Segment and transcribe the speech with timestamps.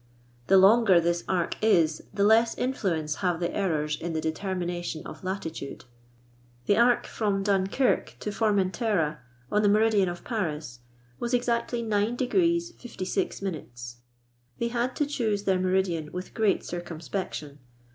[0.47, 5.05] The longer this arc is the less influence have the errors in the deter mination
[5.05, 5.85] of latitude.
[6.65, 9.19] The arc from Dunkirk to Formentera,
[9.51, 10.79] on the meridian of Paris,
[11.19, 13.95] was exactly 9° 56'.
[14.57, 17.59] They had to choose their meridian with great circumspection.